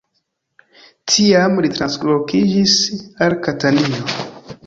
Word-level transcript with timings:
Tiam 1.11 1.59
li 1.65 1.69
translokiĝis 1.75 2.75
al 3.27 3.39
Katanio. 3.49 4.01